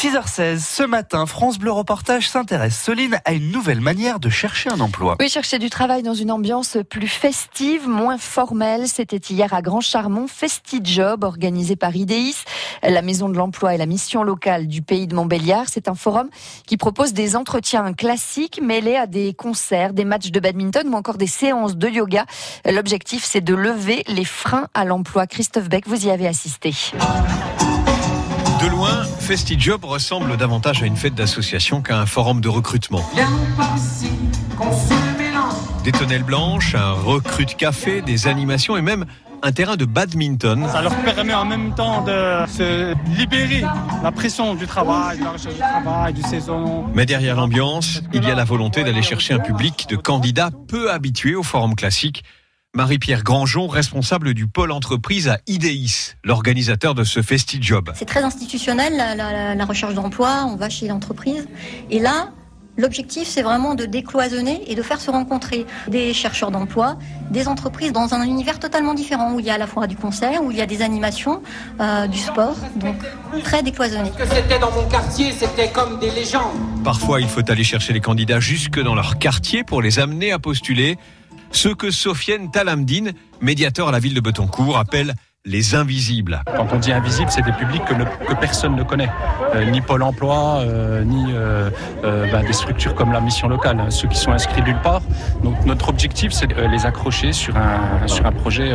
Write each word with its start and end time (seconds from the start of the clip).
6h16, 0.00 0.60
ce 0.60 0.82
matin, 0.82 1.26
France 1.26 1.58
Bleu 1.58 1.72
Reportage 1.72 2.26
s'intéresse, 2.26 2.74
Soline, 2.74 3.20
à 3.26 3.34
une 3.34 3.50
nouvelle 3.50 3.82
manière 3.82 4.18
de 4.18 4.30
chercher 4.30 4.70
un 4.70 4.80
emploi. 4.80 5.16
Oui, 5.20 5.28
chercher 5.28 5.58
du 5.58 5.68
travail 5.68 6.02
dans 6.02 6.14
une 6.14 6.30
ambiance 6.30 6.78
plus 6.88 7.06
festive, 7.06 7.86
moins 7.86 8.16
formelle. 8.16 8.88
C'était 8.88 9.18
hier 9.18 9.52
à 9.52 9.60
Grand 9.60 9.82
Charmont, 9.82 10.26
FestiJob, 10.26 11.22
organisé 11.22 11.76
par 11.76 11.94
IDEIS, 11.94 12.44
la 12.82 13.02
Maison 13.02 13.28
de 13.28 13.36
l'Emploi 13.36 13.74
et 13.74 13.76
la 13.76 13.84
Mission 13.84 14.22
locale 14.22 14.68
du 14.68 14.80
pays 14.80 15.06
de 15.06 15.14
Montbéliard. 15.14 15.66
C'est 15.68 15.86
un 15.86 15.94
forum 15.94 16.30
qui 16.66 16.78
propose 16.78 17.12
des 17.12 17.36
entretiens 17.36 17.92
classiques 17.92 18.58
mêlés 18.62 18.96
à 18.96 19.06
des 19.06 19.34
concerts, 19.34 19.92
des 19.92 20.06
matchs 20.06 20.30
de 20.30 20.40
badminton 20.40 20.88
ou 20.88 20.94
encore 20.94 21.18
des 21.18 21.26
séances 21.26 21.76
de 21.76 21.88
yoga. 21.88 22.24
L'objectif, 22.64 23.22
c'est 23.22 23.42
de 23.42 23.54
lever 23.54 24.02
les 24.08 24.24
freins 24.24 24.68
à 24.72 24.86
l'emploi. 24.86 25.26
Christophe 25.26 25.68
Beck, 25.68 25.86
vous 25.86 26.06
y 26.06 26.10
avez 26.10 26.26
assisté. 26.26 26.72
De 29.30 29.36
FestiJob 29.36 29.84
ressemble 29.84 30.36
davantage 30.36 30.82
à 30.82 30.86
une 30.86 30.96
fête 30.96 31.14
d'association 31.14 31.82
qu'à 31.82 32.00
un 32.00 32.04
forum 32.04 32.40
de 32.40 32.48
recrutement. 32.48 33.08
Des 35.84 35.92
tonnelles 35.92 36.24
blanches, 36.24 36.74
un 36.74 36.90
recrute 36.90 37.56
café, 37.56 38.02
des 38.02 38.26
animations 38.26 38.76
et 38.76 38.82
même 38.82 39.06
un 39.42 39.52
terrain 39.52 39.76
de 39.76 39.84
badminton. 39.84 40.68
Ça 40.68 40.82
leur 40.82 40.96
permet 40.96 41.32
en 41.32 41.44
même 41.44 41.72
temps 41.76 42.02
de 42.02 42.44
se 42.48 42.92
libérer 43.16 43.62
la 44.02 44.10
pression 44.10 44.56
du 44.56 44.66
travail, 44.66 45.20
de 45.20 45.22
la 45.22 45.30
recherche 45.30 45.54
du 45.54 45.60
travail, 45.60 46.12
du 46.12 46.22
saison. 46.22 46.86
Mais 46.92 47.06
derrière 47.06 47.36
l'ambiance, 47.36 48.02
il 48.12 48.24
y 48.24 48.32
a 48.32 48.34
la 48.34 48.44
volonté 48.44 48.82
d'aller 48.82 49.02
chercher 49.02 49.34
un 49.34 49.38
public 49.38 49.86
de 49.88 49.94
candidats 49.94 50.50
peu 50.66 50.90
habitués 50.90 51.36
au 51.36 51.44
forum 51.44 51.76
classique 51.76 52.24
Marie-Pierre 52.76 53.24
Grandjean, 53.24 53.66
responsable 53.66 54.32
du 54.32 54.46
pôle 54.46 54.70
entreprise 54.70 55.26
à 55.26 55.38
IDEIS, 55.48 56.14
l'organisateur 56.22 56.94
de 56.94 57.02
ce 57.02 57.20
FestiJob. 57.20 57.90
C'est 57.96 58.04
très 58.04 58.22
institutionnel, 58.22 58.96
la, 58.96 59.16
la, 59.16 59.56
la 59.56 59.64
recherche 59.64 59.94
d'emploi, 59.94 60.46
on 60.46 60.54
va 60.54 60.68
chez 60.68 60.86
l'entreprise. 60.86 61.48
Et 61.90 61.98
là, 61.98 62.30
L'objectif, 62.76 63.28
c'est 63.28 63.42
vraiment 63.42 63.74
de 63.74 63.84
décloisonner 63.84 64.62
et 64.66 64.74
de 64.74 64.80
faire 64.80 65.00
se 65.00 65.10
rencontrer 65.10 65.66
des 65.88 66.14
chercheurs 66.14 66.50
d'emploi, 66.50 66.96
des 67.30 67.46
entreprises 67.46 67.92
dans 67.92 68.14
un 68.14 68.22
univers 68.22 68.58
totalement 68.58 68.94
différent, 68.94 69.34
où 69.34 69.40
il 69.40 69.44
y 69.44 69.50
a 69.50 69.54
à 69.54 69.58
la 69.58 69.66
fois 69.66 69.86
du 69.86 69.96
concert, 69.96 70.42
où 70.42 70.50
il 70.50 70.56
y 70.56 70.62
a 70.62 70.66
des 70.66 70.80
animations, 70.80 71.42
euh, 71.80 72.06
du 72.06 72.16
sport, 72.16 72.56
donc 72.76 72.96
très 73.44 73.62
décloisonné. 73.62 74.10
Ce 74.16 74.22
que 74.22 74.34
c'était 74.34 74.58
dans 74.58 74.70
mon 74.70 74.88
quartier, 74.88 75.32
c'était 75.32 75.70
comme 75.70 75.98
des 75.98 76.10
légendes. 76.10 76.56
Parfois, 76.82 77.20
il 77.20 77.28
faut 77.28 77.42
aller 77.50 77.64
chercher 77.64 77.92
les 77.92 78.00
candidats 78.00 78.40
jusque 78.40 78.80
dans 78.80 78.94
leur 78.94 79.18
quartier 79.18 79.62
pour 79.62 79.82
les 79.82 79.98
amener 79.98 80.32
à 80.32 80.38
postuler 80.38 80.96
ce 81.50 81.68
que 81.68 81.90
Sofiane 81.90 82.50
Talamdine, 82.50 83.12
médiateur 83.40 83.88
à 83.88 83.92
la 83.92 83.98
ville 83.98 84.14
de 84.14 84.20
Betoncourt, 84.20 84.78
appelle 84.78 85.14
les 85.46 85.74
invisibles. 85.74 86.42
Quand 86.54 86.66
on 86.70 86.76
dit 86.78 86.92
invisible, 86.92 87.30
c'est 87.30 87.42
des 87.42 87.52
publics 87.52 87.84
que, 87.86 87.94
ne, 87.94 88.04
que, 88.04 88.34
personne 88.34 88.76
ne 88.76 88.82
connaît, 88.82 89.08
euh, 89.54 89.64
ni 89.64 89.80
Pôle 89.80 90.02
Emploi, 90.02 90.58
euh, 90.58 91.02
ni 91.02 91.32
euh, 91.32 91.70
ben, 92.02 92.44
des 92.44 92.52
structures 92.52 92.94
comme 92.94 93.10
la 93.12 93.22
mission 93.22 93.48
locale, 93.48 93.80
hein, 93.80 93.90
ceux 93.90 94.06
qui 94.06 94.18
sont 94.18 94.32
inscrits 94.32 94.60
nulle 94.60 94.80
part. 94.82 95.00
Donc 95.42 95.64
notre 95.64 95.88
objectif, 95.88 96.32
c'est 96.32 96.46
de 96.46 96.54
les 96.54 96.84
accrocher 96.84 97.32
sur 97.32 97.56
un 97.56 98.06
sur 98.06 98.26
un 98.26 98.32
projet 98.32 98.70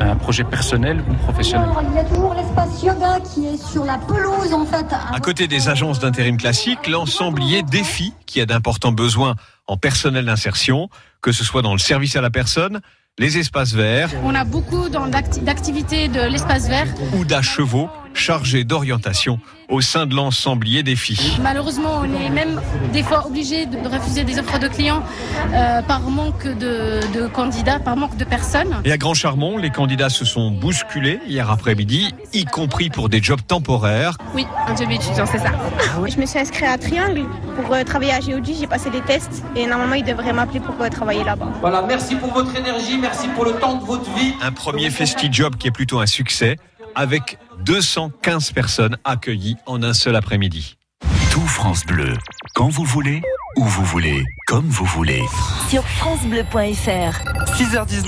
un 0.00 0.16
projet 0.16 0.42
personnel 0.42 1.04
ou 1.08 1.14
professionnel. 1.14 1.68
Il 1.88 1.96
y 1.96 2.00
a 2.00 2.04
toujours 2.04 2.34
l'espace 2.34 2.82
yoga 2.82 3.20
qui 3.20 3.46
est 3.46 3.56
sur 3.56 3.84
la 3.84 3.98
pelouse 3.98 4.52
en 4.52 4.66
fait. 4.66 4.86
À 5.12 5.20
côté 5.20 5.46
des 5.46 5.68
agences 5.68 6.00
d'intérim 6.00 6.36
classiques, 6.36 6.88
l'ensemblier 6.88 7.62
Défi, 7.62 8.12
qui 8.26 8.40
a 8.40 8.46
d'importants 8.46 8.92
besoins 8.92 9.36
en 9.68 9.76
personnel 9.76 10.24
d'insertion, 10.24 10.88
que 11.22 11.30
ce 11.30 11.44
soit 11.44 11.62
dans 11.62 11.72
le 11.72 11.78
service 11.78 12.16
à 12.16 12.20
la 12.20 12.30
personne, 12.30 12.80
les 13.18 13.38
espaces 13.38 13.74
verts. 13.74 14.10
On 14.24 14.34
a 14.34 14.44
beaucoup 14.44 14.88
d'activités 14.88 16.08
de 16.08 16.20
l'espace 16.20 16.68
vert. 16.68 16.86
Ou 17.14 17.24
d'achevaux 17.24 17.90
chargés 18.14 18.64
d'orientation 18.64 19.38
au 19.68 19.80
sein 19.80 20.06
de 20.06 20.14
l'ensemblier 20.14 20.82
des 20.82 20.96
filles. 20.96 21.38
Malheureusement, 21.42 22.00
on 22.00 22.04
est 22.04 22.30
même 22.30 22.60
des 22.92 23.02
fois 23.02 23.26
obligé 23.26 23.66
de 23.66 23.76
refuser 23.86 24.24
des 24.24 24.38
offres 24.38 24.58
de 24.58 24.68
clients 24.68 25.02
euh, 25.52 25.82
par 25.82 26.00
manque 26.00 26.44
de, 26.44 27.00
de, 27.12 27.26
candidats, 27.26 27.78
par 27.78 27.96
manque 27.96 28.16
de 28.16 28.24
personnes. 28.24 28.80
Et 28.84 28.92
à 28.92 28.96
Grand 28.96 29.14
Charmont, 29.14 29.58
les 29.58 29.70
candidats 29.70 30.08
se 30.08 30.24
sont 30.24 30.50
bousculés 30.50 31.20
hier 31.26 31.50
après-midi, 31.50 32.14
y 32.32 32.44
compris 32.44 32.88
pour 32.88 33.08
des 33.08 33.22
jobs 33.22 33.40
temporaires. 33.46 34.16
Oui, 34.34 34.46
un 34.66 34.74
job 34.74 34.90
étudiant, 34.90 35.26
c'est 35.26 35.38
ça. 35.38 35.52
Je 36.06 36.18
me 36.18 36.26
suis 36.26 36.38
inscrit 36.38 36.66
à 36.66 36.78
Triangle 36.78 37.24
pour 37.56 37.74
euh, 37.74 37.84
travailler 37.84 38.12
à 38.12 38.20
Géodie, 38.20 38.56
j'ai 38.58 38.66
passé 38.66 38.90
des 38.90 39.00
tests 39.00 39.44
et 39.54 39.66
normalement 39.66 39.94
ils 39.94 40.04
devraient 40.04 40.32
m'appeler 40.32 40.60
pour 40.60 40.74
euh, 40.80 40.88
travailler 40.88 41.24
là-bas. 41.24 41.48
Voilà, 41.60 41.82
merci 41.82 42.14
pour 42.14 42.32
votre 42.32 42.56
énergie, 42.56 42.98
merci 42.98 43.28
pour 43.28 43.44
le 43.44 43.52
temps 43.52 43.76
de 43.76 43.84
votre 43.84 44.10
vie. 44.14 44.32
Un 44.40 44.52
premier 44.52 44.90
festi-job 44.90 45.56
qui 45.56 45.68
est 45.68 45.72
plutôt 45.72 46.00
un 46.00 46.06
succès 46.06 46.56
avec 46.94 47.38
215 47.64 48.52
personnes 48.52 48.96
accueillies 49.04 49.56
en 49.66 49.82
un 49.82 49.92
seul 49.92 50.16
après-midi. 50.16 50.76
Tout 51.30 51.46
France 51.46 51.84
Bleu, 51.86 52.14
quand 52.54 52.68
vous 52.68 52.84
voulez, 52.84 53.20
où 53.56 53.64
vous 53.64 53.84
voulez, 53.84 54.24
comme 54.46 54.66
vous 54.66 54.84
voulez. 54.84 55.22
Sur 55.68 55.82
francebleu.fr. 55.82 56.54
6h19. 57.56 58.06